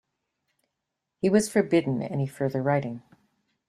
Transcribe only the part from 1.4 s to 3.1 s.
forbidden any further writing.